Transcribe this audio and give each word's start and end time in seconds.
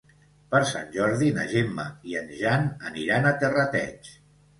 Per 0.53 0.59
Sant 0.69 0.87
Jordi 0.95 1.27
na 1.35 1.43
Gemma 1.51 1.85
i 2.13 2.17
en 2.21 2.31
Jan 2.39 2.65
aniran 2.91 3.29
a 3.29 3.35
Terrateig. 3.45 4.11